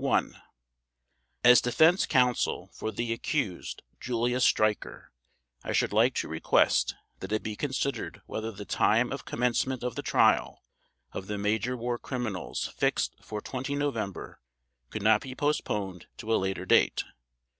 [0.00, 0.22] I
[1.42, 5.06] As defense counsel for the accused Julius Streicher
[5.64, 9.96] I should like to request that it be considered whether the time of commencement of
[9.96, 10.62] the Trial
[11.10, 14.38] of the major war criminals fixed for 20 November
[14.90, 17.02] could not be postponed to a later date.